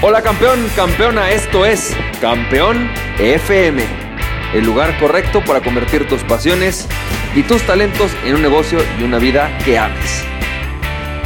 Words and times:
Hola 0.00 0.22
campeón, 0.22 0.60
campeona, 0.76 1.32
esto 1.32 1.66
es 1.66 1.92
Campeón 2.20 2.88
FM, 3.18 3.82
el 4.54 4.64
lugar 4.64 4.96
correcto 5.00 5.42
para 5.44 5.60
convertir 5.60 6.06
tus 6.06 6.22
pasiones 6.22 6.86
y 7.34 7.42
tus 7.42 7.62
talentos 7.62 8.12
en 8.24 8.36
un 8.36 8.42
negocio 8.42 8.78
y 9.00 9.02
una 9.02 9.18
vida 9.18 9.50
que 9.64 9.76
ames. 9.76 10.22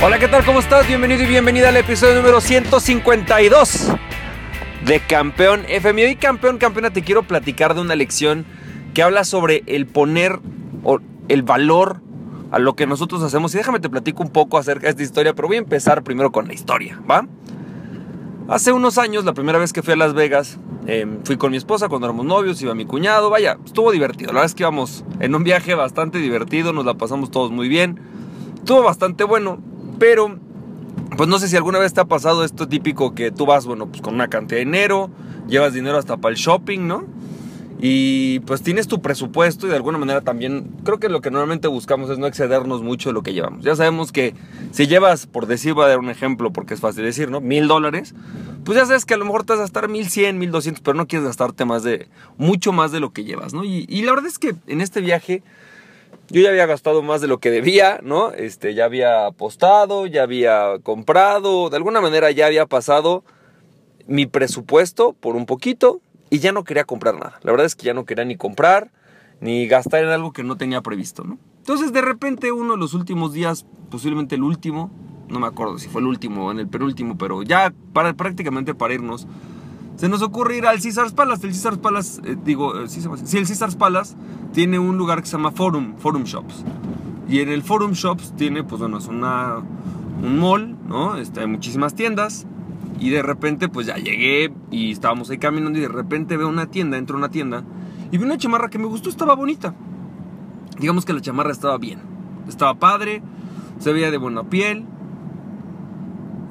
Hola, 0.03 0.19
¿qué 0.19 0.27
tal? 0.27 0.43
¿Cómo 0.47 0.61
estás? 0.61 0.89
Bienvenido 0.89 1.23
y 1.23 1.27
bienvenida 1.27 1.69
al 1.69 1.77
episodio 1.77 2.15
número 2.15 2.41
152 2.41 3.89
de 4.87 5.01
Campeón 5.01 5.67
FM. 5.69 6.07
Hoy 6.07 6.17
campeón, 6.17 6.57
campeona, 6.57 6.89
te 6.89 7.03
quiero 7.03 7.25
platicar 7.25 7.75
de 7.75 7.83
una 7.83 7.95
lección 7.95 8.47
que 8.95 9.03
habla 9.03 9.25
sobre 9.25 9.65
el 9.67 9.85
poner 9.85 10.41
el 11.29 11.43
valor 11.43 12.01
a 12.51 12.59
lo 12.59 12.75
que 12.75 12.87
nosotros 12.87 13.23
hacemos. 13.23 13.55
Y 13.55 13.59
déjame 13.59 13.81
te 13.81 13.91
platico 13.91 14.23
un 14.23 14.31
poco 14.31 14.57
acerca 14.57 14.85
de 14.85 14.93
esta 14.93 15.03
historia, 15.03 15.35
pero 15.35 15.49
voy 15.49 15.59
a 15.59 15.61
empezar 15.61 16.03
primero 16.03 16.33
con 16.33 16.49
la 16.49 16.55
historia, 16.55 16.99
¿va? 17.09 17.27
Hace 18.53 18.71
unos 18.71 18.99
años, 18.99 19.25
la 19.25 19.33
primera 19.33 19.59
vez 19.59 19.73
que 19.73 19.81
fui 19.83 19.95
a 19.95 19.97
Las 19.97 20.13
Vegas, 20.13 20.59
em, 20.87 21.25
fui 21.25 21.39
con 21.39 21.53
mi 21.53 21.57
esposa 21.57 21.89
cuando 21.89 22.07
éramos 22.07 22.27
novios, 22.27 22.61
iba 22.61 22.75
mi 22.75 22.85
cuñado, 22.85 23.31
vaya, 23.31 23.57
estuvo 23.65 23.91
divertido. 23.91 24.27
La 24.27 24.41
verdad 24.41 24.51
es 24.51 24.55
que 24.55 24.65
íbamos 24.65 25.07
en 25.21 25.35
un 25.35 25.43
viaje 25.43 25.75
bastante 25.75 26.19
divertido, 26.19 26.75
nos 26.75 26.85
la 26.85 26.93
pasamos 26.93 27.31
todos 27.31 27.51
muy 27.51 27.71
bien. 27.71 27.99
Estuvo 28.57 28.83
bastante 28.83 29.25
bueno, 29.25 29.59
pero 29.99 30.37
pues 31.17 31.31
no 31.31 31.39
sé 31.39 31.49
si 31.49 31.57
alguna 31.57 31.79
vez 31.79 31.95
te 31.95 32.03
ha 32.03 32.05
pasado 32.05 32.45
esto 32.45 32.69
típico 32.69 33.15
que 33.15 33.31
tú 33.31 33.47
vas, 33.47 33.65
bueno, 33.65 33.87
pues 33.87 34.03
con 34.03 34.13
una 34.17 34.29
cantidad 34.29 34.59
de 34.59 34.67
dinero, 34.67 35.09
llevas 35.49 35.73
dinero 35.73 35.97
hasta 35.97 36.19
para 36.19 36.35
el 36.35 36.39
shopping, 36.39 36.87
¿no? 36.87 37.05
Y 37.85 38.39
pues 38.47 38.63
tienes 38.63 38.87
tu 38.87 39.03
presupuesto 39.03 39.67
y 39.67 39.71
de 39.71 39.75
alguna 39.75 39.99
manera 39.99 40.21
también 40.21 40.71
creo 40.85 41.01
que 41.01 41.09
lo 41.09 41.21
que 41.21 41.33
normalmente 41.33 41.67
buscamos 41.67 42.11
es 42.11 42.19
no 42.19 42.29
excedernos 42.29 42.81
mucho 42.81 43.09
de 43.09 43.13
lo 43.13 43.25
que 43.25 43.33
llevamos. 43.33 43.65
Ya 43.65 43.75
sabemos 43.75 44.13
que 44.13 44.35
si 44.71 44.87
llevas, 44.87 45.27
por 45.27 45.49
decir, 45.49 45.75
voy 45.75 45.87
a 45.87 45.89
dar 45.89 45.99
un 45.99 46.09
ejemplo 46.09 46.53
porque 46.53 46.75
es 46.75 46.81
fácil 46.81 47.03
decir, 47.03 47.29
¿no? 47.29 47.41
Mil 47.41 47.67
dólares, 47.67 48.15
pues 48.65 48.79
ya 48.79 48.87
sabes 48.87 49.05
que 49.05 49.15
a 49.15 49.17
lo 49.17 49.25
mejor 49.25 49.43
te 49.43 49.55
vas 49.55 49.59
a 49.59 49.63
gastar 49.63 49.89
mil 49.89 50.09
cien, 50.09 50.39
mil 50.39 50.53
doscientos, 50.53 50.81
pero 50.81 50.97
no 50.97 51.09
quieres 51.09 51.27
gastarte 51.27 51.65
más 51.65 51.83
de, 51.83 52.07
mucho 52.37 52.71
más 52.71 52.93
de 52.93 53.01
lo 53.01 53.13
que 53.13 53.25
llevas, 53.25 53.53
¿no? 53.53 53.65
Y, 53.65 53.85
y, 53.89 54.03
la 54.03 54.13
verdad 54.13 54.29
es 54.29 54.39
que 54.39 54.55
en 54.69 54.81
este 54.81 55.01
viaje 55.01 55.43
yo 56.31 56.41
ya 56.41 56.51
había 56.51 56.67
gastado 56.67 57.03
más 57.03 57.21
de 57.21 57.27
lo 57.27 57.41
que 57.41 57.51
debía, 57.51 57.99
¿no? 58.01 58.31
Este, 58.31 58.75
ya 58.75 58.85
había 58.85 59.27
apostado, 59.27 60.07
ya 60.07 60.23
había 60.23 60.79
comprado, 60.85 61.69
de 61.69 61.79
alguna 61.79 62.01
manera 62.01 62.31
ya 62.31 62.47
había 62.47 62.67
pasado 62.67 63.25
mi 64.07 64.27
presupuesto 64.27 65.15
por 65.15 65.35
un 65.35 65.47
poquito 65.47 66.01
y 66.33 66.39
ya 66.39 66.51
no 66.51 66.65
quería 66.65 66.85
comprar 66.85 67.15
nada. 67.15 67.39
La 67.43 67.51
verdad 67.51 67.67
es 67.67 67.77
que 67.77 67.85
ya 67.85 67.93
no 67.93 68.07
quería 68.07 68.25
ni 68.25 68.37
comprar, 68.37 68.91
ni 69.43 69.67
gastar 69.67 70.03
en 70.03 70.09
algo 70.09 70.33
que 70.33 70.43
no 70.43 70.57
tenía 70.57 70.81
previsto, 70.81 71.25
¿no? 71.25 71.39
Entonces 71.59 71.93
de 71.93 72.01
repente 72.01 72.53
uno 72.53 72.73
de 72.73 72.79
los 72.79 72.95
últimos 72.95 73.35
días, 73.35 73.67
posiblemente 73.91 74.37
el 74.37 74.43
último, 74.43 74.91
no 75.29 75.41
me 75.41 75.47
acuerdo 75.47 75.79
si 75.79 75.91
fue 75.91 76.01
el 76.01 76.07
último 76.07 76.47
o 76.47 76.51
en 76.51 76.59
el 76.59 76.69
penúltimo, 76.69 77.19
pero 77.19 77.43
ya 77.43 77.75
para, 77.93 78.15
prácticamente 78.15 78.75
para 78.75 78.95
irnos, 78.95 79.27
se 79.97 80.09
nos 80.09 80.23
ocurre 80.23 80.57
ir 80.57 80.67
al 80.67 80.81
Caesars 80.81 81.13
Palace. 81.13 81.47
El 81.47 81.53
Caesars 81.53 81.77
Palace, 81.77 82.23
eh, 82.25 82.37
digo, 82.43 82.81
eh, 82.81 82.89
sí, 82.89 83.03
el 83.37 83.47
Caesars 83.47 83.77
Palace 83.77 84.17
tiene 84.55 84.79
un 84.79 84.97
lugar 84.97 85.21
que 85.21 85.27
se 85.27 85.37
llama 85.37 85.51
Forum, 85.53 85.97
Forum 85.99 86.25
Shops. 86.25 86.65
Y 87.29 87.41
en 87.41 87.51
el 87.51 87.63
Forum 87.63 87.93
Shops 87.93 88.35
tiene, 88.37 88.65
pues 88.65 88.81
bueno, 88.81 88.97
es 88.97 89.07
una, 89.07 89.59
un 90.23 90.39
mall, 90.39 90.79
¿no? 90.89 91.17
Este, 91.17 91.41
hay 91.41 91.47
muchísimas 91.47 91.95
tiendas. 91.95 92.47
Y 93.03 93.11
de 93.11 93.21
repente, 93.21 93.69
pues 93.69 93.89
ya 93.89 93.97
llegué 93.97 94.53
y 94.71 94.93
estábamos 94.93 95.29
ahí 95.29 95.39
caminando 95.39 95.77
y 95.77 95.83
de 95.83 95.89
repente 95.89 96.37
veo 96.37 96.49
una 96.49 96.67
tienda, 96.67 96.99
entro 96.99 97.17
a 97.17 97.19
una 97.19 97.31
tienda 97.33 97.65
y 98.13 98.17
vi 98.17 98.23
una 98.23 98.39
chamarra 98.39 98.71
que 98.71 98.79
me 98.79 98.87
gustó, 98.87 99.09
estaba 99.09 99.35
bonita. 99.35 99.75
Digamos 100.79 101.05
que 101.05 101.13
la 101.13 101.21
chamarra 101.21 101.51
estaba 101.51 101.79
bien, 101.79 101.99
estaba 102.47 102.77
padre, 102.77 103.21
se 103.81 103.93
veía 103.93 104.13
de 104.13 104.19
buena 104.19 104.45
piel, 104.45 104.85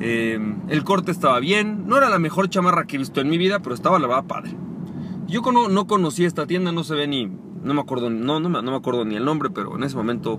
em, 0.01 0.57
el 0.67 0.83
corte 0.83 1.11
estaba 1.11 1.39
bien, 1.39 1.87
no 1.87 1.95
era 1.95 2.09
la 2.09 2.19
mejor 2.19 2.49
chamarra 2.49 2.83
que 2.83 2.97
he 2.97 2.99
visto 2.99 3.21
en 3.21 3.29
mi 3.29 3.37
vida, 3.37 3.61
pero 3.61 3.73
estaba 3.73 3.97
la 3.97 4.21
padre. 4.23 4.51
Yo 5.27 5.41
no, 5.53 5.69
no 5.69 5.87
conocí 5.87 6.25
esta 6.25 6.47
tienda, 6.47 6.73
no 6.73 6.83
se 6.83 6.95
ve 6.95 7.07
ni, 7.07 7.27
no 7.63 7.73
me 7.73 7.79
acuerdo, 7.79 8.09
no, 8.09 8.41
no, 8.41 8.49
no 8.49 8.61
me 8.61 8.75
acuerdo 8.75 9.05
ni 9.05 9.15
el 9.15 9.23
nombre, 9.23 9.51
pero 9.51 9.77
en 9.77 9.83
ese 9.83 9.95
momento 9.95 10.37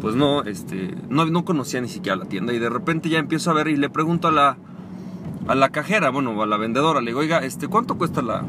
pues 0.00 0.16
no, 0.16 0.42
este, 0.42 0.96
no, 1.10 1.26
no 1.26 1.44
conocía 1.44 1.80
ni 1.80 1.88
siquiera 1.88 2.16
la 2.16 2.24
tienda 2.24 2.52
y 2.52 2.58
de 2.58 2.68
repente 2.68 3.08
ya 3.08 3.20
empiezo 3.20 3.52
a 3.52 3.54
ver 3.54 3.68
y 3.68 3.76
le 3.76 3.88
pregunto 3.88 4.26
a 4.26 4.32
la, 4.32 4.58
a 5.46 5.54
la 5.54 5.70
cajera, 5.70 6.10
bueno, 6.10 6.42
a 6.42 6.46
la 6.46 6.56
vendedora, 6.56 7.00
le 7.00 7.10
digo, 7.10 7.20
oiga, 7.20 7.38
este, 7.38 7.68
¿cuánto 7.68 7.96
cuesta 7.96 8.22
la, 8.22 8.44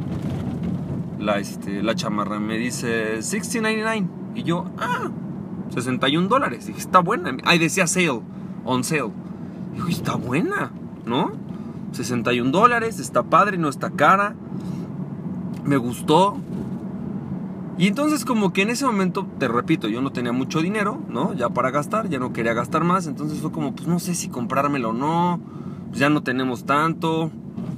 la, 1.19 1.39
este, 1.39 1.83
la 1.83 1.95
chamarra? 1.95 2.39
Me 2.39 2.57
dice, 2.57 3.17
$60.99. 3.19 4.07
Y 4.35 4.43
yo, 4.43 4.65
ah, 4.77 5.09
61 5.73 6.27
dólares. 6.27 6.67
Dije, 6.67 6.79
está 6.79 6.99
buena. 6.99 7.35
Ahí 7.45 7.57
decía 7.57 7.87
sale, 7.87 8.21
on 8.63 8.83
sale. 8.83 9.11
Dijo, 9.73 9.87
está 9.89 10.15
buena, 10.15 10.71
¿no? 11.05 11.31
61 11.91 12.51
dólares, 12.51 12.99
está 12.99 13.23
padre, 13.23 13.57
no 13.57 13.69
está 13.69 13.89
cara. 13.91 14.35
Me 15.63 15.77
gustó. 15.77 16.37
Y 17.77 17.87
entonces 17.87 18.23
como 18.23 18.53
que 18.53 18.61
en 18.61 18.69
ese 18.69 18.85
momento, 18.85 19.27
te 19.37 19.49
repito, 19.49 19.89
yo 19.89 20.01
no 20.01 20.11
tenía 20.11 20.31
mucho 20.31 20.61
dinero, 20.61 21.01
¿no? 21.09 21.33
Ya 21.33 21.49
para 21.49 21.71
gastar, 21.71 22.07
ya 22.07 22.19
no 22.19 22.31
quería 22.31 22.53
gastar 22.53 22.85
más. 22.85 23.07
Entonces 23.07 23.39
fue 23.39 23.51
como, 23.51 23.75
pues 23.75 23.87
no 23.87 23.99
sé 23.99 24.15
si 24.15 24.29
comprármelo 24.29 24.89
o 24.89 24.93
no 24.93 25.41
pues 25.95 26.01
ya 26.01 26.09
no 26.09 26.23
tenemos 26.23 26.65
tanto. 26.65 27.31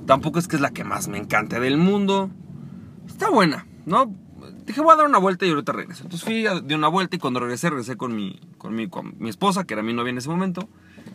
Tampoco 0.08 0.40
es 0.40 0.48
que 0.48 0.56
es 0.56 0.62
la 0.64 0.72
que 0.72 0.84
más 0.84 1.08
me 1.08 1.20
encante 1.20 1.60
del 1.60 1.78
mundo. 1.78 2.32
Está 3.06 3.30
buena, 3.30 3.68
¿no? 3.86 4.12
Dije, 4.66 4.82
voy 4.82 4.92
a 4.94 4.96
dar 4.96 5.06
una 5.06 5.20
vuelta 5.20 5.46
y 5.46 5.52
ahorita 5.52 5.72
regreso. 5.72 6.02
Entonces 6.02 6.24
fui, 6.26 6.44
di 6.64 6.74
una 6.74 6.88
vuelta 6.88 7.16
y 7.16 7.20
cuando 7.20 7.40
regresé, 7.40 7.70
regresé 7.70 7.96
con 7.96 8.16
mi, 8.16 8.40
con 8.58 8.74
mi, 8.74 8.90
con 8.90 9.14
mi 9.20 9.30
esposa, 9.30 9.66
que 9.66 9.76
era 9.76 9.84
mi 9.84 9.94
novia 9.94 10.10
en 10.10 10.18
ese 10.18 10.30
momento. 10.30 10.68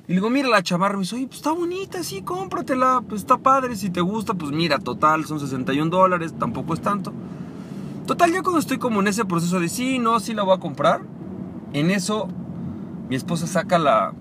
Y 0.07 0.11
le 0.11 0.15
digo, 0.15 0.31
mira 0.31 0.49
la 0.49 0.63
chamarra. 0.63 0.95
Me 0.95 1.01
dice, 1.01 1.17
oye, 1.17 1.27
pues 1.27 1.39
está 1.39 1.51
bonita, 1.51 2.05
sí, 2.05 2.23
cómpratela. 2.23 3.03
Pues 3.09 3.23
está 3.23 3.37
padre, 3.37 3.75
si 3.75 3.91
te 3.91 4.01
gusta, 4.01 4.35
pues 4.35 4.53
mira, 4.53 4.79
total, 4.79 5.25
son 5.25 5.41
61 5.41 5.91
dólares, 5.91 6.37
tampoco 6.39 6.73
es 6.73 6.83
tanto. 6.83 7.13
Total, 8.07 8.33
ya 8.33 8.43
cuando 8.43 8.61
estoy 8.61 8.79
como 8.79 9.01
en 9.01 9.09
ese 9.09 9.25
proceso 9.25 9.59
de 9.59 9.69
sí, 9.69 9.99
no, 9.99 10.21
sí 10.21 10.35
la 10.35 10.45
voy 10.45 10.55
a 10.55 10.61
comprar. 10.61 11.01
En 11.73 11.91
eso, 11.91 12.29
mi 13.09 13.17
esposa 13.17 13.49
saca 13.49 13.81
la, 13.81 14.15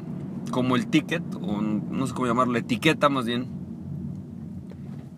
como 0.50 0.76
el 0.76 0.88
ticket, 0.88 1.24
o 1.36 1.62
no 1.62 2.08
sé 2.08 2.14
cómo 2.14 2.28
llamarlo, 2.28 2.54
la 2.54 2.60
etiqueta 2.60 3.10
más 3.10 3.26
bien, 3.26 3.48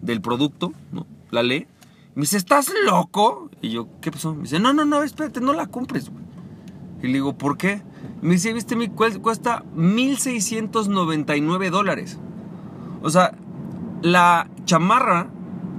del 0.02 0.22
producto, 0.22 0.74
¿no? 0.92 1.06
La 1.32 1.44
lee. 1.44 1.68
Me 2.16 2.22
dice, 2.22 2.38
¿estás 2.38 2.72
loco? 2.86 3.50
Y 3.62 3.70
yo, 3.72 3.88
¿qué 4.02 4.12
pasó? 4.12 4.36
Me 4.36 4.44
dice, 4.44 4.60
no, 4.60 4.74
no, 4.74 4.86
no, 4.86 5.02
espérate, 5.02 5.40
no 5.42 5.54
la 5.54 5.68
compres, 5.68 6.10
güey. 6.10 6.24
Y 7.02 7.08
le 7.08 7.14
digo, 7.14 7.38
¿por 7.38 7.58
qué? 7.58 7.82
Me 8.22 8.34
dice, 8.34 8.54
viste, 8.54 8.76
mi 8.76 8.88
cuesta 8.88 9.64
1.699 9.76 11.70
dólares. 11.70 12.20
O 13.02 13.10
sea, 13.10 13.34
la 14.02 14.50
chamarra 14.66 15.30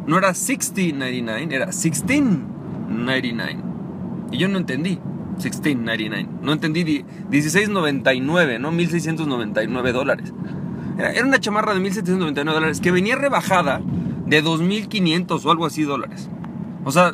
no 0.07 0.19
era 0.19 0.31
60.99, 0.31 1.53
era 1.53 1.69
16.99. 1.69 3.63
Y 4.33 4.39
yo 4.39 4.49
no 4.49 4.59
entendí. 4.59 4.99
16.99. 5.39 6.29
No 6.43 6.53
entendí 6.53 6.85
16.99, 6.85 8.61
¿no? 8.61 8.73
1.699 8.73 9.93
dólares. 9.93 10.33
Era, 10.99 11.25
una 11.25 11.41
chamarra 11.41 11.75
de 11.75 11.81
1.799 11.81 12.53
dólares 12.53 12.81
que 12.81 12.91
venía 12.91 13.17
rebajada 13.17 13.81
de 14.27 14.43
2.500 14.43 15.45
o 15.45 15.51
algo 15.51 15.67
así 15.67 15.83
dólares. 15.83 16.29
O 16.85 16.93
sea, 16.93 17.13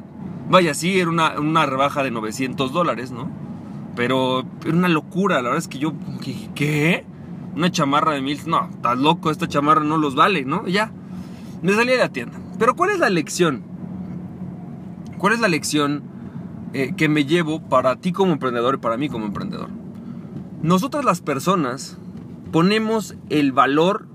vaya, 0.48 0.74
sí, 0.74 0.98
era 0.98 1.08
una, 1.08 1.38
una 1.38 1.66
rebaja 1.66 2.02
de 2.02 2.10
900 2.10 2.72
dólares, 2.72 3.10
¿no? 3.10 3.30
Pero 3.96 4.44
era 4.64 4.74
una 4.74 4.88
locura. 4.88 5.36
La 5.36 5.42
verdad 5.42 5.58
es 5.58 5.68
que 5.68 5.78
yo, 5.78 5.94
¿qué? 6.54 7.04
Una 7.56 7.70
chamarra 7.70 8.12
de 8.12 8.22
mil. 8.22 8.40
No, 8.46 8.68
estás 8.70 8.98
loco, 8.98 9.30
esta 9.30 9.48
chamarra 9.48 9.82
no 9.82 9.98
los 9.98 10.14
vale, 10.14 10.44
¿no? 10.44 10.66
ya. 10.66 10.92
Me 11.62 11.74
salí 11.74 11.92
de 11.92 11.98
la 11.98 12.08
tienda. 12.08 12.38
Pero 12.58 12.74
¿cuál 12.74 12.90
es 12.90 12.98
la 12.98 13.10
lección? 13.10 13.62
¿Cuál 15.18 15.34
es 15.34 15.40
la 15.40 15.48
lección 15.48 16.09
eh, 16.72 16.94
que 16.96 17.08
me 17.08 17.24
llevo 17.24 17.60
para 17.68 17.96
ti 17.96 18.12
como 18.12 18.32
emprendedor 18.32 18.76
y 18.76 18.78
para 18.78 18.96
mí 18.96 19.08
como 19.08 19.26
emprendedor. 19.26 19.68
Nosotras 20.62 21.04
las 21.04 21.20
personas 21.20 21.98
ponemos 22.52 23.16
el 23.28 23.52
valor 23.52 24.06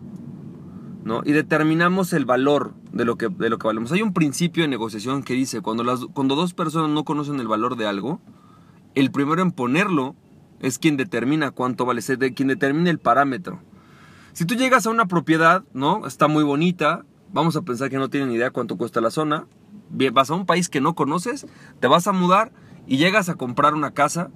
¿no? 1.04 1.22
y 1.26 1.32
determinamos 1.32 2.14
el 2.14 2.26
valor 2.26 2.74
de 2.92 3.06
lo, 3.06 3.18
que, 3.18 3.30
de 3.30 3.50
lo 3.50 3.58
que 3.58 3.68
valemos. 3.68 3.92
Hay 3.92 4.02
un 4.02 4.14
principio 4.14 4.64
de 4.64 4.70
negociación 4.70 5.24
que 5.24 5.34
dice, 5.34 5.62
cuando, 5.62 5.84
las, 5.84 6.06
cuando 6.14 6.36
dos 6.36 6.54
personas 6.54 6.90
no 6.90 7.04
conocen 7.04 7.40
el 7.40 7.48
valor 7.48 7.76
de 7.76 7.88
algo, 7.88 8.22
el 8.94 9.12
primero 9.12 9.42
en 9.42 9.52
ponerlo 9.52 10.16
es 10.62 10.80
quien 10.80 10.98
determina 10.98 11.52
cuánto 11.52 11.86
vale, 11.86 12.00
es 12.00 12.12
quien 12.36 12.48
determina 12.48 12.90
el 12.90 13.00
parámetro. 13.00 13.60
Si 14.34 14.46
tú 14.46 14.56
llegas 14.56 14.86
a 14.86 14.90
una 14.90 15.06
propiedad, 15.08 15.64
¿no? 15.74 16.08
Está 16.08 16.28
muy 16.28 16.44
bonita, 16.44 17.06
vamos 17.32 17.56
a 17.56 17.62
pensar 17.62 17.90
que 17.90 17.98
no 17.98 18.10
tienen 18.10 18.32
idea 18.32 18.52
cuánto 18.52 18.78
cuesta 18.78 19.02
la 19.02 19.12
zona, 19.12 19.48
vas 19.90 20.30
a 20.30 20.34
un 20.34 20.46
país 20.46 20.70
que 20.70 20.82
no 20.82 20.96
conoces, 20.96 21.46
te 21.80 21.88
vas 21.88 22.08
a 22.08 22.12
mudar 22.12 22.52
y 22.88 22.98
llegas 22.98 23.30
a 23.30 23.36
comprar 23.36 23.74
una 23.74 23.92
casa, 23.92 24.30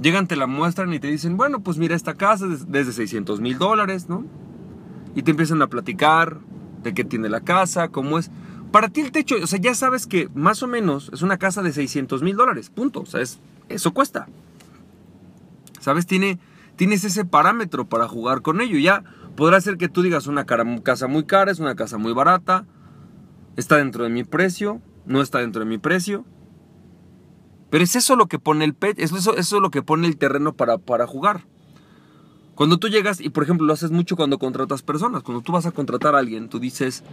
llegan, 0.00 0.26
te 0.26 0.36
la 0.36 0.46
muestran 0.46 0.92
y 0.92 1.00
te 1.00 1.08
dicen, 1.08 1.36
bueno, 1.36 1.60
pues 1.60 1.78
mira, 1.78 1.96
esta 1.96 2.14
casa 2.14 2.46
es 2.46 2.70
desde 2.70 2.92
600 2.92 3.40
mil 3.40 3.58
dólares, 3.58 4.08
¿no? 4.08 4.24
Y 5.14 5.22
te 5.22 5.30
empiezan 5.30 5.60
a 5.62 5.66
platicar 5.66 6.38
de 6.82 6.94
qué 6.94 7.04
tiene 7.04 7.28
la 7.28 7.40
casa, 7.40 7.88
cómo 7.88 8.18
es. 8.18 8.30
Para 8.70 8.88
ti 8.88 9.00
el 9.00 9.12
techo, 9.12 9.36
o 9.42 9.46
sea, 9.46 9.58
ya 9.58 9.74
sabes 9.74 10.06
que 10.06 10.28
más 10.34 10.62
o 10.62 10.66
menos 10.66 11.10
es 11.12 11.22
una 11.22 11.38
casa 11.38 11.62
de 11.62 11.72
600 11.72 12.22
mil 12.22 12.36
dólares, 12.36 12.70
punto. 12.70 13.00
O 13.00 13.06
sea, 13.06 13.22
eso 13.68 13.94
cuesta. 13.94 14.28
¿Sabes? 15.80 16.06
Tiene, 16.06 16.38
tienes 16.76 17.04
ese 17.04 17.24
parámetro 17.24 17.88
para 17.88 18.08
jugar 18.08 18.42
con 18.42 18.60
ello. 18.60 18.78
Ya 18.78 19.04
podrá 19.36 19.60
ser 19.60 19.78
que 19.78 19.88
tú 19.88 20.02
digas 20.02 20.26
una 20.26 20.44
casa 20.44 21.06
muy 21.06 21.24
cara, 21.24 21.50
es 21.50 21.60
una 21.60 21.76
casa 21.76 21.96
muy 21.96 22.12
barata, 22.12 22.66
está 23.58 23.76
dentro 23.76 24.04
de 24.04 24.10
mi 24.10 24.22
precio, 24.22 24.80
no 25.04 25.20
está 25.20 25.40
dentro 25.40 25.60
de 25.60 25.66
mi 25.66 25.78
precio. 25.78 26.24
Pero 27.70 27.84
es 27.84 27.96
eso 27.96 28.16
lo 28.16 28.26
que 28.26 28.38
pone 28.38 28.64
el 28.64 28.72
pet, 28.72 28.98
eso, 28.98 29.16
eso, 29.16 29.36
es 29.36 29.52
lo 29.52 29.70
que 29.70 29.82
pone 29.82 30.06
el 30.06 30.16
terreno 30.16 30.54
para, 30.54 30.78
para 30.78 31.06
jugar. 31.06 31.44
Cuando 32.54 32.78
tú 32.78 32.88
llegas, 32.88 33.20
y 33.20 33.28
por 33.28 33.42
ejemplo 33.42 33.66
lo 33.66 33.72
haces 33.72 33.90
mucho 33.90 34.16
cuando 34.16 34.38
contratas 34.38 34.82
personas, 34.82 35.22
cuando 35.22 35.42
tú 35.42 35.52
vas 35.52 35.66
a 35.66 35.72
contratar 35.72 36.14
a 36.14 36.18
alguien, 36.18 36.48
tú 36.48 36.60
dices, 36.60 37.04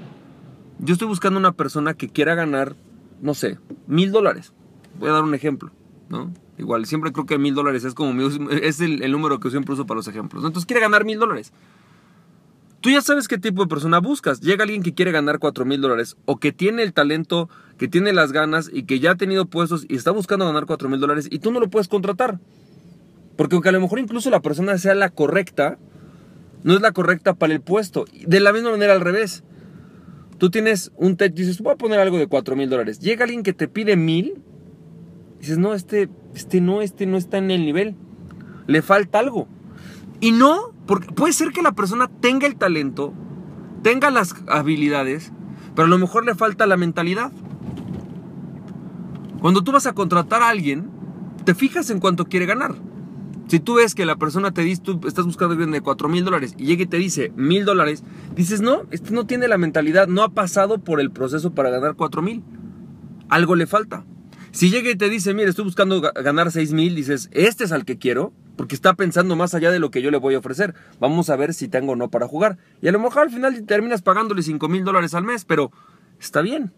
yo 0.80 0.94
estoy 0.94 1.07
buscando 1.07 1.39
una 1.39 1.51
persona 1.51 1.95
que 1.95 2.09
quiera 2.09 2.36
ganar, 2.36 2.75
no 3.21 3.33
sé, 3.33 3.59
mil 3.88 4.12
dólares. 4.12 4.53
Voy 5.00 5.09
a 5.09 5.13
dar 5.13 5.24
un 5.24 5.33
ejemplo, 5.33 5.71
¿no? 6.09 6.31
Igual, 6.57 6.86
siempre 6.86 7.12
creo 7.12 7.25
que 7.25 7.38
mil 7.38 7.53
dólares 7.53 7.83
es 7.83 7.94
como 7.94 8.21
es 8.21 8.80
el, 8.80 9.12
número 9.12 9.39
que 9.39 9.50
siempre 9.50 9.74
uso 9.74 9.86
para 9.86 9.97
los 9.97 10.07
ejemplos. 10.07 10.45
Entonces 10.45 10.65
quiere 10.65 10.80
ganar 10.80 11.06
mil 11.06 11.19
dólares. 11.19 11.51
Tú 12.86 12.92
ya 12.92 13.02
sabes 13.02 13.28
qué 13.28 13.40
tipo 13.40 13.64
de 13.64 13.68
persona 13.68 13.98
buscas. 13.98 14.42
Llega 14.42 14.62
alguien 14.62 14.84
que 14.84 14.94
quiere 14.94 15.12
ganar 15.12 15.40
cuatro 15.40 15.66
mil 15.66 15.82
dólares 15.82 16.18
o 16.26 16.38
que 16.38 16.52
tiene 16.52 16.84
el 16.84 16.94
talento, 16.94 17.50
que 17.80 17.88
tiene 17.88 18.14
las 18.14 18.32
ganas 18.32 18.70
y 18.72 18.84
que 18.84 19.00
ya 19.00 19.10
ha 19.10 19.16
tenido 19.16 19.48
puestos 19.48 19.88
y 19.90 19.96
está 19.96 20.12
buscando 20.12 20.46
ganar 20.46 20.68
cuatro 20.68 20.88
mil 20.88 21.00
dólares 21.00 21.28
y 21.32 21.40
tú 21.40 21.52
no 21.52 21.60
lo 21.60 21.68
puedes 21.68 21.88
contratar. 21.88 22.40
Porque 23.38 23.56
aunque 23.56 23.70
a 23.70 23.72
lo 23.72 23.82
mejor 23.82 23.98
incluso 23.98 24.30
la 24.30 24.40
persona 24.40 24.78
sea 24.78 24.94
la 24.94 25.10
correcta, 25.10 25.80
no 26.62 26.76
es 26.76 26.82
la 26.82 26.92
correcta 26.92 27.34
para 27.34 27.54
el 27.54 27.62
puesto. 27.62 28.06
De 28.24 28.40
la 28.40 28.54
misma 28.54 28.70
manera 28.70 28.94
al 28.94 29.02
revés. 29.02 29.44
Tú 30.38 30.52
tienes 30.52 30.92
un 30.96 31.18
tech, 31.18 31.34
dices, 31.34 31.62
voy 31.62 31.74
a 31.74 31.78
poner 31.78 32.00
algo 32.00 32.20
de 32.20 32.28
cuatro 32.28 32.56
mil 32.56 32.70
dólares. 32.70 33.00
Llega 33.00 33.24
alguien 33.24 33.42
que 33.42 33.54
te 33.54 33.68
pide 33.68 33.96
mil, 33.96 34.44
dices, 35.40 35.58
no, 35.58 35.74
este, 35.74 36.08
este 36.36 36.62
no, 36.62 36.84
este 36.84 37.08
no 37.08 37.18
está 37.18 37.40
en 37.40 37.50
el 37.50 37.66
nivel. 37.66 37.96
Le 38.68 38.84
falta 38.84 39.18
algo. 39.18 39.48
Y 40.20 40.34
no, 40.34 40.75
porque 40.86 41.08
puede 41.14 41.34
ser 41.34 41.52
que 41.52 41.62
la 41.62 41.74
persona 41.74 42.10
tenga 42.22 42.48
el 42.48 42.56
talento, 42.56 43.14
tenga 43.82 44.10
las 44.12 44.36
habilidades, 44.48 45.32
pero 45.76 45.86
a 45.86 45.90
lo 45.90 45.98
mejor 45.98 46.26
le 46.26 46.36
falta 46.36 46.66
la 46.66 46.78
mentalidad. 46.78 47.32
Cuando 49.42 49.64
tú 49.64 49.72
vas 49.72 49.86
a 49.86 49.94
contratar 49.94 50.42
a 50.42 50.50
alguien, 50.50 50.90
te 51.44 51.54
fijas 51.54 51.90
en 51.90 52.00
cuánto 52.00 52.26
quiere 52.26 52.46
ganar. 52.46 52.76
Si 53.48 53.60
tú 53.60 53.76
ves 53.76 53.94
que 53.94 54.06
la 54.06 54.16
persona 54.16 54.52
te 54.52 54.62
dice, 54.62 54.82
tú 54.82 55.02
estás 55.08 55.26
buscando 55.26 55.56
de 55.56 55.82
4 55.82 56.10
mil 56.10 56.26
dólares 56.26 56.56
y 56.58 56.66
llega 56.66 56.84
y 56.84 56.88
te 56.88 56.98
dice 56.98 57.31
mil 57.36 57.64
dólares, 57.64 58.04
dices, 58.36 58.62
no, 58.62 58.84
este 58.90 59.12
no 59.12 59.28
tiene 59.28 59.48
la 59.48 59.60
mentalidad, 59.60 60.08
no 60.08 60.24
ha 60.24 60.30
pasado 60.30 60.80
por 60.80 61.00
el 61.00 61.12
proceso 61.12 61.54
para 61.54 61.70
ganar 61.70 61.96
4 61.96 62.22
mil. 62.24 62.44
Algo 63.30 63.56
le 63.56 63.68
falta. 63.68 64.04
Si 64.56 64.69
llega 64.69 64.90
y 64.90 64.96
te 64.96 65.10
dice, 65.10 65.34
mire, 65.34 65.50
estoy 65.50 65.66
buscando 65.66 66.00
ganar 66.00 66.50
6 66.50 66.72
mil, 66.72 66.96
dices, 66.96 67.28
este 67.34 67.66
es 67.66 67.74
al 67.74 67.84
que 67.84 67.98
quiero, 67.98 68.31
porque 68.56 68.74
está 68.74 68.94
pensando 68.94 69.36
más 69.36 69.54
allá 69.54 69.69
de 69.69 69.80
lo 69.80 69.92
que 69.92 70.02
yo 70.02 70.12
le 70.12 70.18
voy 70.18 70.34
a 70.34 70.40
ofrecer. 70.40 70.74
Vamos 70.98 71.30
a 71.30 71.36
ver 71.36 71.54
si 71.54 71.68
tengo 71.68 71.92
o 71.92 71.96
no 71.98 72.10
para 72.10 72.25
jugar. 72.25 72.57
Y 72.81 72.88
a 72.88 72.94
lo 72.94 73.00
mejor 73.02 73.24
al 73.24 73.31
final 73.31 73.66
terminas 73.66 74.02
pagándole 74.02 74.44
5 74.44 74.69
mil 74.69 74.86
dólares 74.86 75.13
al 75.13 75.25
mes, 75.25 75.44
pero 75.44 75.74
está 76.22 76.42
bien. 76.42 76.72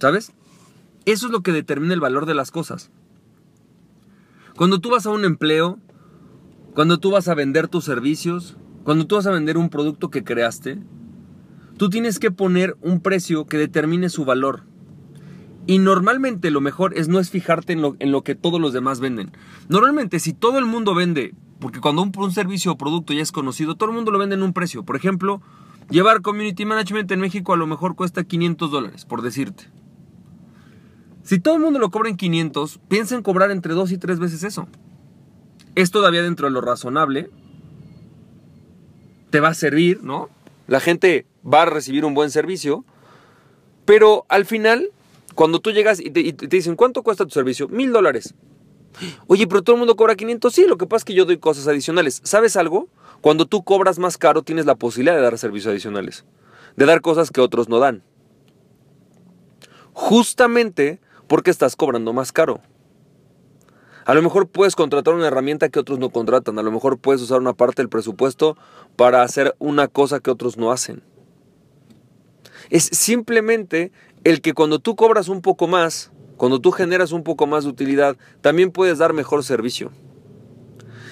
¿Sabes? 0.00 0.32
Eso 1.04 1.26
es 1.26 1.32
lo 1.32 1.42
que 1.42 1.52
determina 1.52 1.92
el 1.92 2.00
valor 2.00 2.24
de 2.24 2.32
las 2.32 2.50
cosas. 2.50 2.90
Cuando 4.56 4.80
tú 4.80 4.88
vas 4.88 5.04
a 5.04 5.10
un 5.10 5.26
empleo, 5.26 5.78
cuando 6.72 6.96
tú 6.96 7.10
vas 7.10 7.28
a 7.28 7.34
vender 7.34 7.68
tus 7.68 7.84
servicios, 7.84 8.56
cuando 8.84 9.06
tú 9.06 9.16
vas 9.16 9.26
a 9.26 9.32
vender 9.32 9.58
un 9.58 9.68
producto 9.68 10.08
que 10.08 10.24
creaste, 10.24 10.78
tú 11.76 11.90
tienes 11.90 12.18
que 12.18 12.30
poner 12.30 12.74
un 12.80 13.00
precio 13.00 13.44
que 13.44 13.58
determine 13.58 14.08
su 14.08 14.24
valor. 14.24 14.71
Y 15.66 15.78
normalmente 15.78 16.50
lo 16.50 16.60
mejor 16.60 16.96
es 16.96 17.08
no 17.08 17.20
es 17.20 17.30
fijarte 17.30 17.72
en 17.72 17.82
lo, 17.82 17.96
en 18.00 18.10
lo 18.10 18.22
que 18.22 18.34
todos 18.34 18.60
los 18.60 18.72
demás 18.72 19.00
venden. 19.00 19.30
Normalmente 19.68 20.18
si 20.18 20.32
todo 20.32 20.58
el 20.58 20.66
mundo 20.66 20.94
vende, 20.94 21.34
porque 21.60 21.80
cuando 21.80 22.02
un, 22.02 22.12
un 22.16 22.32
servicio 22.32 22.72
o 22.72 22.78
producto 22.78 23.12
ya 23.12 23.22
es 23.22 23.32
conocido, 23.32 23.76
todo 23.76 23.90
el 23.90 23.94
mundo 23.94 24.10
lo 24.10 24.18
vende 24.18 24.34
en 24.34 24.42
un 24.42 24.52
precio. 24.52 24.84
Por 24.84 24.96
ejemplo, 24.96 25.40
llevar 25.88 26.22
Community 26.22 26.64
Management 26.64 27.10
en 27.12 27.20
México 27.20 27.52
a 27.52 27.56
lo 27.56 27.66
mejor 27.66 27.94
cuesta 27.94 28.24
500 28.24 28.70
dólares, 28.70 29.04
por 29.04 29.22
decirte. 29.22 29.68
Si 31.22 31.38
todo 31.38 31.54
el 31.54 31.60
mundo 31.60 31.78
lo 31.78 31.90
cobra 31.90 32.08
en 32.08 32.16
500, 32.16 32.80
piensa 32.88 33.14
en 33.14 33.22
cobrar 33.22 33.52
entre 33.52 33.74
2 33.74 33.92
y 33.92 33.98
3 33.98 34.18
veces 34.18 34.42
eso. 34.42 34.66
Es 35.76 35.92
todavía 35.92 36.22
dentro 36.22 36.48
de 36.48 36.52
lo 36.52 36.60
razonable. 36.60 37.30
Te 39.30 39.38
va 39.38 39.48
a 39.48 39.54
servir, 39.54 40.02
¿no? 40.02 40.28
La 40.66 40.80
gente 40.80 41.26
va 41.46 41.62
a 41.62 41.66
recibir 41.66 42.04
un 42.04 42.14
buen 42.14 42.30
servicio. 42.30 42.84
Pero 43.84 44.26
al 44.28 44.44
final 44.44 44.90
cuando 45.34 45.60
tú 45.60 45.70
llegas 45.70 46.00
y 46.00 46.10
te, 46.10 46.46
dicen, 46.48 46.76
¿cuánto 46.76 47.02
cuesta 47.02 47.24
tu 47.24 47.30
servicio? 47.30 47.68
Mil 47.68 47.92
dólares. 47.92 48.34
Oye, 49.26 49.46
pero 49.46 49.62
todo 49.62 49.76
el 49.76 49.78
mundo 49.80 49.96
cobra 49.96 50.14
500. 50.14 50.52
Sí, 50.52 50.66
lo 50.66 50.76
que 50.76 50.86
pasa 50.86 50.98
es 50.98 51.04
que 51.04 51.14
yo 51.14 51.24
doy 51.24 51.38
cosas 51.38 51.66
adicionales. 51.66 52.20
¿Sabes 52.24 52.56
algo? 52.56 52.88
Cuando 53.20 53.46
tú 53.46 53.62
cobras 53.62 53.98
más 53.98 54.18
caro, 54.18 54.42
tienes 54.42 54.66
la 54.66 54.74
posibilidad 54.74 55.14
de 55.16 55.22
dar 55.22 55.38
servicios 55.38 55.72
adicionales. 55.72 56.24
De 56.76 56.86
dar 56.86 57.00
cosas 57.00 57.30
que 57.30 57.40
otros 57.40 57.68
no 57.68 57.78
dan. 57.78 58.02
Justamente 59.92 61.00
porque 61.26 61.50
estás 61.50 61.76
cobrando 61.76 62.12
más 62.12 62.32
caro. 62.32 62.60
A 64.04 64.14
lo 64.14 64.22
mejor 64.22 64.48
puedes 64.48 64.74
contratar 64.74 65.14
una 65.14 65.28
herramienta 65.28 65.68
que 65.68 65.78
otros 65.78 65.98
no 65.98 66.10
contratan. 66.10 66.58
A 66.58 66.62
lo 66.62 66.72
mejor 66.72 66.98
puedes 66.98 67.22
usar 67.22 67.40
una 67.40 67.52
parte 67.52 67.82
del 67.82 67.88
presupuesto 67.88 68.56
para 68.96 69.22
hacer 69.22 69.54
una 69.58 69.88
cosa 69.88 70.20
que 70.20 70.30
otros 70.30 70.56
no 70.56 70.72
hacen. 70.72 71.02
Es 72.70 72.84
simplemente 72.84 73.92
el 74.24 74.40
que 74.40 74.54
cuando 74.54 74.78
tú 74.78 74.96
cobras 74.96 75.28
un 75.28 75.40
poco 75.42 75.66
más, 75.66 76.12
cuando 76.36 76.60
tú 76.60 76.70
generas 76.70 77.12
un 77.12 77.22
poco 77.22 77.46
más 77.46 77.64
de 77.64 77.70
utilidad, 77.70 78.16
también 78.40 78.70
puedes 78.70 78.98
dar 78.98 79.12
mejor 79.12 79.44
servicio. 79.44 79.90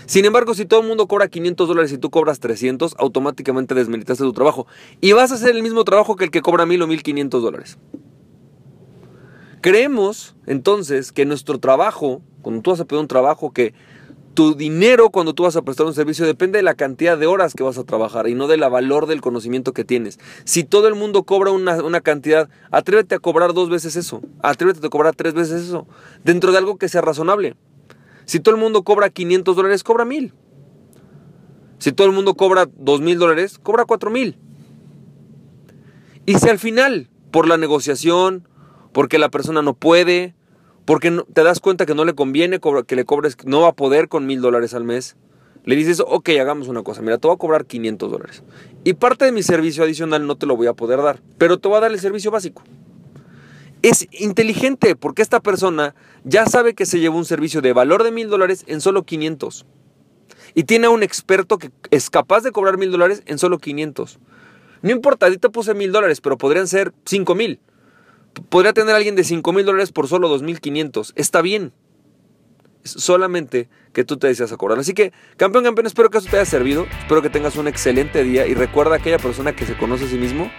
Sin 0.06 0.24
embargo, 0.24 0.54
si 0.54 0.64
todo 0.64 0.80
el 0.80 0.88
mundo 0.88 1.06
cobra 1.06 1.28
500 1.28 1.68
dólares 1.68 1.92
y 1.92 1.98
tú 1.98 2.10
cobras 2.10 2.40
300, 2.40 2.96
automáticamente 2.98 3.76
desmeritaste 3.76 4.24
tu 4.24 4.32
trabajo. 4.32 4.66
Y 5.00 5.12
vas 5.12 5.30
a 5.30 5.36
hacer 5.36 5.54
el 5.54 5.62
mismo 5.62 5.84
trabajo 5.84 6.16
que 6.16 6.24
el 6.24 6.32
que 6.32 6.42
cobra 6.42 6.66
1000 6.66 6.82
o 6.82 6.86
1500 6.88 7.42
dólares. 7.42 7.78
Creemos 9.60 10.34
entonces 10.46 11.12
que 11.12 11.26
nuestro 11.26 11.60
trabajo, 11.60 12.22
cuando 12.42 12.60
tú 12.62 12.70
vas 12.70 12.80
a 12.80 12.86
pedir 12.86 13.00
un 13.00 13.06
trabajo 13.06 13.52
que 13.52 13.72
tu 14.34 14.54
dinero 14.54 15.10
cuando 15.10 15.34
tú 15.34 15.42
vas 15.42 15.56
a 15.56 15.62
prestar 15.62 15.86
un 15.86 15.94
servicio 15.94 16.24
depende 16.24 16.58
de 16.58 16.62
la 16.62 16.74
cantidad 16.74 17.18
de 17.18 17.26
horas 17.26 17.54
que 17.54 17.62
vas 17.62 17.78
a 17.78 17.84
trabajar 17.84 18.28
y 18.28 18.34
no 18.34 18.46
del 18.46 18.60
valor 18.60 19.06
del 19.06 19.20
conocimiento 19.20 19.72
que 19.72 19.84
tienes. 19.84 20.18
Si 20.44 20.64
todo 20.64 20.88
el 20.88 20.94
mundo 20.94 21.24
cobra 21.24 21.50
una, 21.50 22.00
cantidad, 22.00 22.48
atrévete 22.70 23.16
a 23.16 23.18
cobrar 23.18 23.52
dos 23.52 23.68
veces 23.68 23.96
eso, 23.96 24.22
atrévete 24.42 24.86
a 24.86 24.90
cobrar 24.90 25.16
tres 25.16 25.34
veces 25.34 25.62
eso, 25.62 25.86
dentro 26.24 26.52
de 26.52 26.58
algo 26.58 26.78
que 26.78 26.88
sea 26.88 27.00
razonable. 27.00 27.56
Si 28.24 28.38
todo 28.38 28.54
el 28.54 28.60
mundo 28.60 28.84
cobra 28.84 29.10
500 29.10 29.56
dólares, 29.56 29.82
cobra 29.82 30.04
1000. 30.04 30.32
Si 31.78 31.92
todo 31.92 32.06
el 32.06 32.12
mundo 32.12 32.34
cobra 32.34 32.68
2000 32.76 33.18
dólares, 33.18 33.58
cobra 33.58 33.84
4000. 33.84 34.38
Y 36.26 36.34
si 36.34 36.48
al 36.48 36.58
final, 36.58 37.10
por 37.32 37.48
la 37.48 37.56
negociación, 37.56 38.46
porque 38.92 39.18
la 39.18 39.30
persona 39.30 39.62
no 39.62 39.74
puede, 39.74 40.34
porque 40.84 41.22
te 41.32 41.42
das 41.42 41.60
cuenta 41.60 41.86
que 41.86 41.94
no 41.94 42.04
le 42.04 42.14
conviene 42.14 42.60
que 42.86 42.96
le 42.96 43.04
cobres, 43.04 43.36
no 43.44 43.60
va 43.60 43.68
a 43.68 43.72
poder 43.72 44.08
con 44.08 44.26
mil 44.26 44.40
dólares 44.40 44.74
al 44.74 44.84
mes. 44.84 45.16
Le 45.64 45.76
dices, 45.76 46.02
ok, 46.04 46.30
hagamos 46.40 46.68
una 46.68 46.82
cosa, 46.82 47.02
mira, 47.02 47.18
te 47.18 47.28
voy 47.28 47.34
a 47.34 47.38
cobrar 47.38 47.66
500 47.66 48.10
dólares. 48.10 48.42
Y 48.82 48.94
parte 48.94 49.26
de 49.26 49.32
mi 49.32 49.42
servicio 49.42 49.84
adicional 49.84 50.26
no 50.26 50.36
te 50.36 50.46
lo 50.46 50.56
voy 50.56 50.66
a 50.66 50.72
poder 50.72 51.02
dar, 51.02 51.20
pero 51.36 51.58
te 51.58 51.68
voy 51.68 51.76
a 51.76 51.80
dar 51.80 51.92
el 51.92 52.00
servicio 52.00 52.30
básico. 52.30 52.62
Es 53.82 54.08
inteligente 54.12 54.96
porque 54.96 55.22
esta 55.22 55.40
persona 55.40 55.94
ya 56.24 56.46
sabe 56.46 56.74
que 56.74 56.86
se 56.86 56.98
lleva 56.98 57.16
un 57.16 57.24
servicio 57.24 57.60
de 57.60 57.72
valor 57.72 58.04
de 58.04 58.10
mil 58.10 58.28
dólares 58.28 58.64
en 58.66 58.80
solo 58.80 59.04
500. 59.04 59.66
Y 60.54 60.64
tiene 60.64 60.86
a 60.86 60.90
un 60.90 61.02
experto 61.02 61.58
que 61.58 61.70
es 61.90 62.10
capaz 62.10 62.42
de 62.42 62.52
cobrar 62.52 62.78
mil 62.78 62.90
dólares 62.90 63.22
en 63.26 63.38
solo 63.38 63.58
500. 63.58 64.18
No 64.82 64.90
importa, 64.90 65.26
ahorita 65.26 65.50
puse 65.50 65.74
mil 65.74 65.92
dólares, 65.92 66.20
pero 66.20 66.38
podrían 66.38 66.66
ser 66.66 66.92
cinco 67.04 67.34
mil 67.34 67.60
podría 68.48 68.72
tener 68.72 68.94
alguien 68.94 69.16
de 69.16 69.24
5 69.24 69.52
mil 69.52 69.64
dólares 69.64 69.92
por 69.92 70.08
solo 70.08 70.34
2.500. 70.36 71.12
Está 71.16 71.42
bien. 71.42 71.72
Solamente 72.82 73.68
que 73.92 74.04
tú 74.04 74.16
te 74.16 74.26
deseas 74.26 74.52
a 74.52 74.56
cobrar. 74.56 74.78
Así 74.78 74.94
que, 74.94 75.12
campeón, 75.36 75.64
campeón, 75.64 75.86
espero 75.86 76.08
que 76.08 76.18
eso 76.18 76.28
te 76.30 76.36
haya 76.36 76.46
servido. 76.46 76.86
Espero 77.00 77.20
que 77.20 77.28
tengas 77.28 77.56
un 77.56 77.68
excelente 77.68 78.24
día. 78.24 78.46
Y 78.46 78.54
recuerda, 78.54 78.96
aquella 78.96 79.18
persona 79.18 79.54
que 79.54 79.66
se 79.66 79.76
conoce 79.76 80.06
a 80.06 80.08
sí 80.08 80.16
mismo 80.16 80.50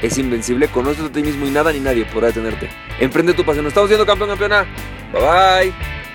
es 0.00 0.16
invencible. 0.16 0.68
Conoce 0.68 1.02
a 1.02 1.12
ti 1.12 1.22
mismo 1.22 1.46
y 1.46 1.50
nada 1.50 1.72
ni 1.72 1.80
nadie 1.80 2.06
podrá 2.06 2.28
detenerte. 2.28 2.70
Emprende 2.98 3.34
tu 3.34 3.44
pasión. 3.44 3.66
Estamos 3.66 3.90
viendo, 3.90 4.06
campeón, 4.06 4.30
campeona. 4.30 4.66
Bye 5.12 5.20
bye. 5.20 6.05